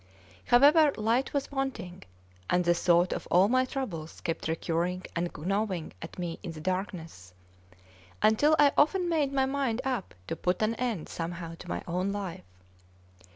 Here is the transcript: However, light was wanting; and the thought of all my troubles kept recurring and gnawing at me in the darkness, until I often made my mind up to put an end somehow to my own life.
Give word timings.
However, 0.45 0.91
light 0.97 1.31
was 1.31 1.51
wanting; 1.51 2.01
and 2.49 2.65
the 2.65 2.73
thought 2.73 3.13
of 3.13 3.27
all 3.29 3.47
my 3.47 3.65
troubles 3.65 4.19
kept 4.21 4.47
recurring 4.47 5.03
and 5.15 5.29
gnawing 5.37 5.93
at 6.01 6.17
me 6.17 6.39
in 6.41 6.53
the 6.53 6.59
darkness, 6.59 7.35
until 8.19 8.55
I 8.57 8.71
often 8.75 9.07
made 9.09 9.31
my 9.31 9.45
mind 9.45 9.79
up 9.85 10.15
to 10.25 10.35
put 10.35 10.63
an 10.63 10.73
end 10.73 11.07
somehow 11.07 11.53
to 11.53 11.69
my 11.69 11.83
own 11.87 12.11
life. 12.11 12.41